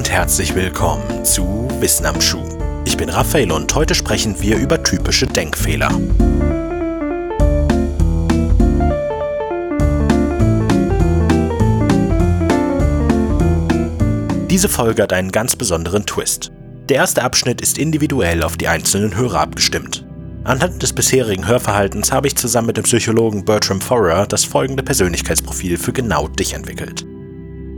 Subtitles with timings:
[0.00, 2.48] und herzlich willkommen zu Wissen am Schuh.
[2.86, 5.90] Ich bin Raphael und heute sprechen wir über typische Denkfehler.
[14.48, 16.50] Diese Folge hat einen ganz besonderen Twist.
[16.88, 20.06] Der erste Abschnitt ist individuell auf die einzelnen Hörer abgestimmt.
[20.44, 25.76] Anhand des bisherigen Hörverhaltens habe ich zusammen mit dem Psychologen Bertram Forer das folgende Persönlichkeitsprofil
[25.76, 27.04] für genau dich entwickelt.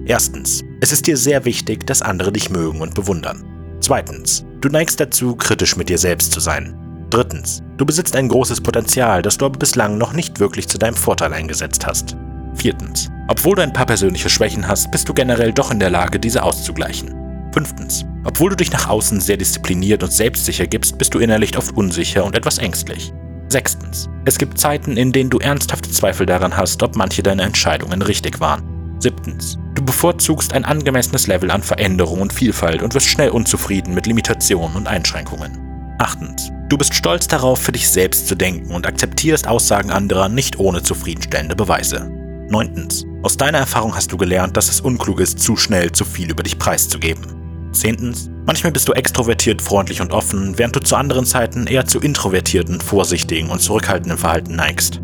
[0.07, 3.45] Erstens, es ist dir sehr wichtig, dass andere dich mögen und bewundern.
[3.81, 6.77] Zweitens, du neigst dazu, kritisch mit dir selbst zu sein.
[7.11, 10.97] Drittens, du besitzt ein großes Potenzial, das du aber bislang noch nicht wirklich zu deinem
[10.97, 12.17] Vorteil eingesetzt hast.
[12.55, 16.19] Viertens, obwohl du ein paar persönliche Schwächen hast, bist du generell doch in der Lage,
[16.19, 17.15] diese auszugleichen.
[17.53, 21.77] Fünftens, obwohl du dich nach außen sehr diszipliniert und selbstsicher gibst, bist du innerlich oft
[21.77, 23.13] unsicher und etwas ängstlich.
[23.49, 28.01] Sechstens, es gibt Zeiten, in denen du ernsthafte Zweifel daran hast, ob manche deiner Entscheidungen
[28.01, 28.72] richtig waren.
[29.03, 34.07] Siebtens, Du bevorzugst ein angemessenes Level an Veränderung und Vielfalt und wirst schnell unzufrieden mit
[34.07, 35.97] Limitationen und Einschränkungen.
[35.99, 36.51] Achtens.
[36.69, 40.85] Du bist stolz darauf, für dich selbst zu denken und akzeptierst Aussagen anderer nicht ohne
[40.85, 42.09] zufriedenstellende Beweise.
[42.49, 43.05] Neuntens.
[43.23, 46.45] Aus deiner Erfahrung hast du gelernt, dass es unklug ist, zu schnell zu viel über
[46.45, 47.73] dich preiszugeben.
[47.73, 48.31] Zehntens.
[48.47, 52.81] Manchmal bist du extrovertiert, freundlich und offen, während du zu anderen Zeiten eher zu introvertierten,
[52.81, 55.01] vorsichtigen und zurückhaltenden Verhalten neigst.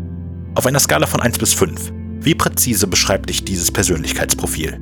[0.55, 1.98] Auf einer Skala von 1 bis 5.
[2.21, 4.77] Wie präzise beschreibt dich dieses Persönlichkeitsprofil?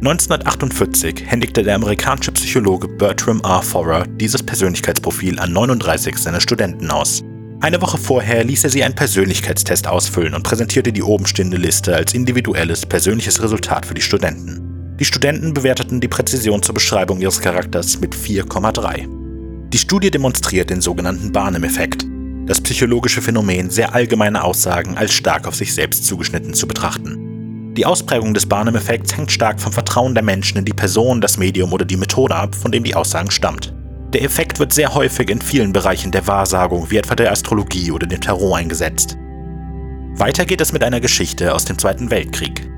[0.00, 3.62] 1948 händigte der amerikanische Psychologe Bertram R.
[3.62, 7.22] Forer dieses Persönlichkeitsprofil an 39 seiner Studenten aus.
[7.60, 12.14] Eine Woche vorher ließ er sie einen Persönlichkeitstest ausfüllen und präsentierte die obenstehende Liste als
[12.14, 14.96] individuelles, persönliches Resultat für die Studenten.
[15.00, 19.70] Die Studenten bewerteten die Präzision zur Beschreibung ihres Charakters mit 4,3.
[19.70, 22.06] Die Studie demonstriert den sogenannten Barnum-Effekt,
[22.46, 27.74] das psychologische Phänomen, sehr allgemeine Aussagen als stark auf sich selbst zugeschnitten zu betrachten.
[27.76, 31.72] Die Ausprägung des Barnum-Effekts hängt stark vom Vertrauen der Menschen in die Person, das Medium
[31.72, 33.72] oder die Methode ab, von dem die Aussagen stammt.
[34.12, 38.06] Der Effekt wird sehr häufig in vielen Bereichen der Wahrsagung, wie etwa der Astrologie oder
[38.06, 39.16] dem Tarot, eingesetzt.
[40.16, 42.68] Weiter geht es mit einer Geschichte aus dem Zweiten Weltkrieg.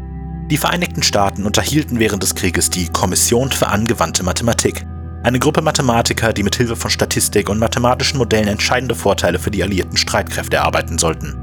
[0.49, 4.87] Die Vereinigten Staaten unterhielten während des Krieges die Kommission für angewandte Mathematik,
[5.25, 9.63] eine Gruppe Mathematiker, die mit Hilfe von Statistik und mathematischen Modellen entscheidende Vorteile für die
[9.63, 11.35] alliierten Streitkräfte erarbeiten sollten.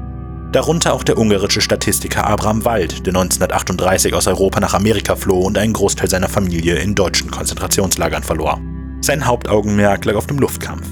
[0.52, 5.58] Darunter auch der ungarische Statistiker Abraham Wald, der 1938 aus Europa nach Amerika floh und
[5.58, 8.60] einen Großteil seiner Familie in deutschen Konzentrationslagern verlor.
[9.00, 10.86] Sein Hauptaugenmerk lag auf dem Luftkampf.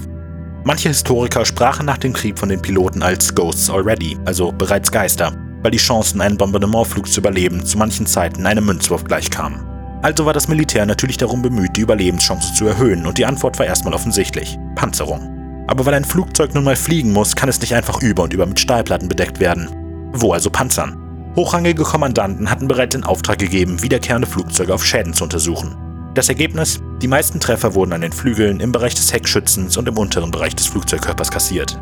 [0.65, 5.31] Manche Historiker sprachen nach dem Krieg von den Piloten als Ghosts already, also bereits Geister,
[5.61, 9.70] weil die Chancen, einen Bombardementflug zu überleben, zu manchen Zeiten einem Münzwurf gleichkamen.
[10.01, 13.67] Also war das Militär natürlich darum bemüht, die Überlebenschance zu erhöhen und die Antwort war
[13.67, 14.57] erstmal offensichtlich.
[14.75, 15.65] Panzerung.
[15.67, 18.45] Aber weil ein Flugzeug nun mal fliegen muss, kann es nicht einfach über und über
[18.45, 19.69] mit Stahlplatten bedeckt werden.
[20.11, 20.97] Wo also Panzern?
[21.35, 25.77] Hochrangige Kommandanten hatten bereits den Auftrag gegeben, wiederkehrende Flugzeuge auf Schäden zu untersuchen.
[26.13, 26.81] Das Ergebnis?
[27.01, 30.55] Die meisten Treffer wurden an den Flügeln, im Bereich des Heckschützens und im unteren Bereich
[30.55, 31.79] des Flugzeugkörpers kassiert.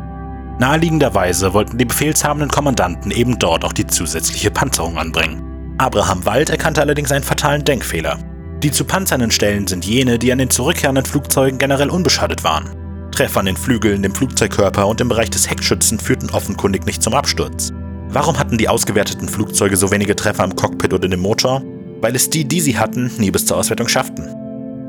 [0.60, 5.49] Naheliegenderweise wollten die befehlshabenden Kommandanten eben dort auch die zusätzliche Panzerung anbringen.
[5.80, 8.18] Abraham Wald erkannte allerdings einen fatalen Denkfehler.
[8.62, 12.76] Die zu panzernden Stellen sind jene, die an den zurückkehrenden Flugzeugen generell unbeschadet waren.
[13.12, 17.14] Treffer an den Flügeln, dem Flugzeugkörper und im Bereich des Heckschützen führten offenkundig nicht zum
[17.14, 17.72] Absturz.
[18.10, 21.62] Warum hatten die ausgewerteten Flugzeuge so wenige Treffer im Cockpit oder dem Motor?
[22.02, 24.26] Weil es die, die sie hatten, nie bis zur Auswertung schafften.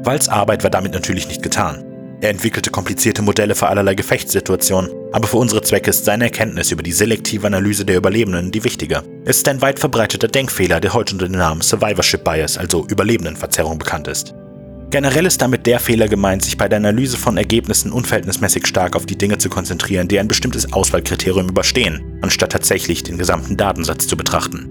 [0.03, 1.85] Walds Arbeit war damit natürlich nicht getan.
[2.21, 6.83] Er entwickelte komplizierte Modelle für allerlei Gefechtssituationen, aber für unsere Zwecke ist seine Erkenntnis über
[6.83, 9.01] die selektive Analyse der Überlebenden die wichtige.
[9.25, 13.79] Es ist ein weit verbreiteter Denkfehler, der heute unter dem Namen Survivorship Bias, also Überlebendenverzerrung,
[13.79, 14.35] bekannt ist.
[14.91, 19.07] Generell ist damit der Fehler gemeint, sich bei der Analyse von Ergebnissen unverhältnismäßig stark auf
[19.07, 24.15] die Dinge zu konzentrieren, die ein bestimmtes Auswahlkriterium überstehen, anstatt tatsächlich den gesamten Datensatz zu
[24.15, 24.69] betrachten.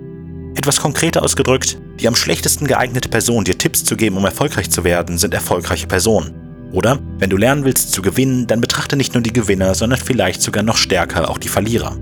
[0.55, 4.85] Etwas konkreter ausgedrückt, die am schlechtesten geeignete Person, dir Tipps zu geben, um erfolgreich zu
[4.85, 6.40] werden, sind erfolgreiche Personen.
[6.73, 10.43] Oder, wenn du lernen willst zu gewinnen, dann betrachte nicht nur die Gewinner, sondern vielleicht
[10.43, 11.97] sogar noch stärker auch die Verlierer.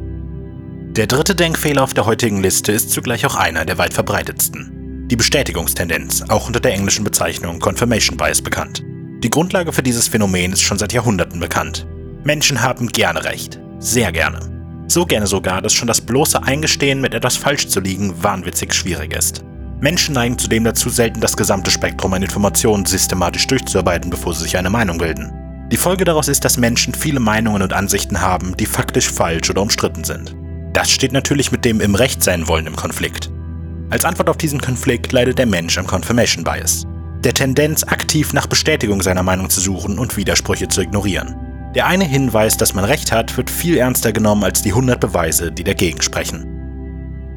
[0.98, 5.06] Der dritte Denkfehler auf der heutigen Liste ist zugleich auch einer der weit verbreitetsten.
[5.10, 8.84] Die Bestätigungstendenz, auch unter der englischen Bezeichnung Confirmation Bias bekannt.
[9.22, 11.87] Die Grundlage für dieses Phänomen ist schon seit Jahrhunderten bekannt.
[12.25, 13.58] Menschen haben gerne recht.
[13.78, 14.40] Sehr gerne.
[14.88, 19.16] So gerne sogar, dass schon das bloße Eingestehen, mit etwas falsch zu liegen, wahnwitzig schwierig
[19.16, 19.44] ist.
[19.80, 24.56] Menschen neigen zudem dazu, selten das gesamte Spektrum an Informationen systematisch durchzuarbeiten, bevor sie sich
[24.56, 25.32] eine Meinung bilden.
[25.70, 29.62] Die Folge daraus ist, dass Menschen viele Meinungen und Ansichten haben, die faktisch falsch oder
[29.62, 30.34] umstritten sind.
[30.72, 33.30] Das steht natürlich mit dem im Recht sein wollen im Konflikt.
[33.90, 36.84] Als Antwort auf diesen Konflikt leidet der Mensch am Confirmation Bias,
[37.22, 41.36] der Tendenz, aktiv nach Bestätigung seiner Meinung zu suchen und Widersprüche zu ignorieren.
[41.74, 45.52] Der eine Hinweis, dass man recht hat, wird viel ernster genommen als die 100 Beweise,
[45.52, 46.57] die dagegen sprechen.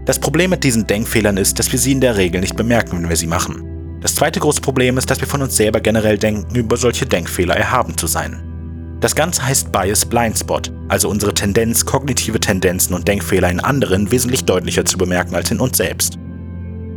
[0.06, 3.10] Das Problem mit diesen Denkfehlern ist, dass wir sie in der Regel nicht bemerken, wenn
[3.10, 4.00] wir sie machen.
[4.02, 7.56] Das zweite große Problem ist, dass wir von uns selber generell denken, über solche Denkfehler
[7.56, 8.42] erhaben zu sein.
[9.00, 14.44] Das Ganze heißt Bias Blindspot, also unsere Tendenz, kognitive Tendenzen und Denkfehler in anderen wesentlich
[14.44, 16.18] deutlicher zu bemerken als in uns selbst.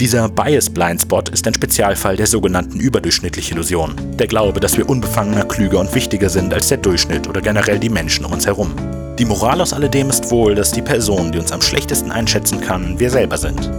[0.00, 5.44] Dieser Bias Blindspot ist ein Spezialfall der sogenannten überdurchschnittlichen Illusion, der Glaube, dass wir unbefangener,
[5.44, 8.74] klüger und wichtiger sind als der Durchschnitt oder generell die Menschen um uns herum.
[9.18, 12.98] Die Moral aus alledem ist wohl, dass die Person, die uns am schlechtesten einschätzen kann,
[12.98, 13.70] wir selber sind.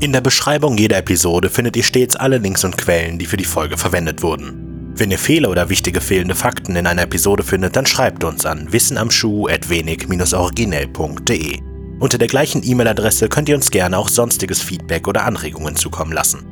[0.00, 3.44] In der Beschreibung jeder Episode findet ihr stets alle Links und Quellen, die für die
[3.44, 4.94] Folge verwendet wurden.
[4.94, 8.72] Wenn ihr Fehler oder wichtige fehlende Fakten in einer Episode findet, dann schreibt uns an
[8.72, 11.65] wissenamschuh.wenig-originell.de.
[11.98, 16.46] Unter der gleichen E-Mail-Adresse könnt ihr uns gerne auch sonstiges Feedback oder Anregungen zukommen lassen.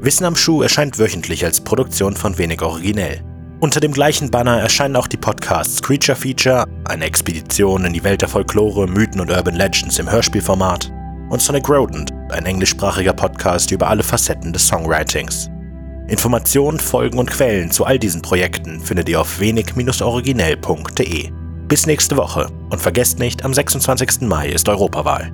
[0.00, 3.22] Wissen am Schuh erscheint wöchentlich als Produktion von Wenig Originell.
[3.60, 8.20] Unter dem gleichen Banner erscheinen auch die Podcasts Creature Feature, eine Expedition in die Welt
[8.20, 10.92] der Folklore, Mythen und Urban Legends im Hörspielformat,
[11.30, 15.48] und Sonic Rodent, ein englischsprachiger Podcast über alle Facetten des Songwritings.
[16.08, 21.43] Informationen, Folgen und Quellen zu all diesen Projekten findet ihr auf wenig-originell.de.
[21.68, 24.22] Bis nächste Woche und vergesst nicht, am 26.
[24.22, 25.32] Mai ist Europawahl.